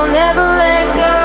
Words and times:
you'll 0.00 0.12
never 0.12 0.40
let 0.40 0.96
go. 0.96 1.19